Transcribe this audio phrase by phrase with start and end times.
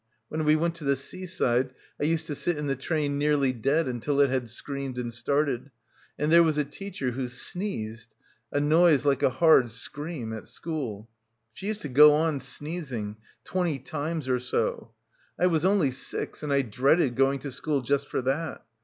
[0.29, 3.53] When we went to the sea side I used to sit in the train nearly
[3.53, 5.69] dead until it had screamed and started.
[6.17, 8.09] And there was a teacher who sneezed—
[8.51, 11.07] a noise like a hard scream— at school.
[11.53, 14.91] She used to go on sneezing— twenty times or so.
[15.37, 18.65] I was only six and I dreaded going to school just for that.